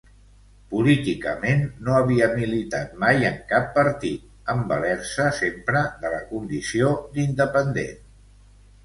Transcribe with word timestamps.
Políticament, 0.69 1.59
no 1.89 1.97
havia 1.97 2.29
militat 2.39 2.95
mai 3.03 3.21
en 3.29 3.37
cap 3.51 3.67
partit, 3.75 4.23
en 4.55 4.63
valer-se 4.71 5.27
sempre 5.41 5.85
de 6.07 6.13
la 6.15 6.23
condició 6.33 6.91
d'independent. 7.19 8.01